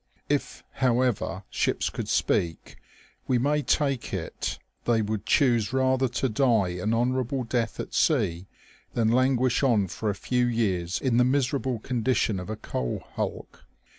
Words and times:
If, 0.29 0.63
however, 0.71 1.43
ships 1.51 1.91
could 1.91 2.09
speak, 2.09 2.77
we 3.27 3.37
may 3.37 3.61
take 3.61 4.15
it 4.15 4.57
they 4.85 5.03
would 5.03 5.27
choose 5.27 5.71
rather 5.73 6.07
to 6.07 6.27
die 6.27 6.69
an 6.69 6.91
honourable 6.91 7.43
death 7.43 7.79
at 7.79 7.93
sea 7.93 8.47
than 8.95 9.09
languish 9.11 9.61
on 9.61 9.85
for 9.85 10.09
a 10.09 10.15
few 10.15 10.47
years 10.47 10.99
in 10.99 11.17
the 11.17 11.23
miserable 11.23 11.77
con 11.77 12.01
dition 12.03 12.41
of 12.41 12.49
a 12.49 12.55
coal 12.55 13.03
hulk. 13.13 13.65